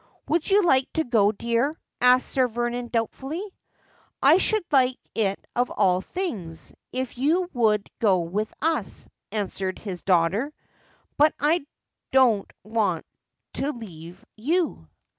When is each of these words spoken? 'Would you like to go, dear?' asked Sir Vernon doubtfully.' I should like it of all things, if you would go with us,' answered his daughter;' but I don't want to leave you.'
'Would 0.29 0.49
you 0.49 0.63
like 0.63 0.91
to 0.93 1.03
go, 1.03 1.31
dear?' 1.31 1.79
asked 2.01 2.29
Sir 2.29 2.47
Vernon 2.47 2.87
doubtfully.' 2.87 3.43
I 4.33 4.37
should 4.37 4.65
like 4.71 4.97
it 5.13 5.45
of 5.55 5.69
all 5.69 6.01
things, 6.01 6.73
if 6.91 7.19
you 7.19 7.47
would 7.53 7.87
go 7.99 8.21
with 8.21 8.51
us,' 8.63 9.07
answered 9.31 9.77
his 9.77 10.01
daughter;' 10.01 10.51
but 11.19 11.35
I 11.39 11.67
don't 12.09 12.51
want 12.63 13.05
to 13.53 13.71
leave 13.73 14.25
you.' 14.35 14.87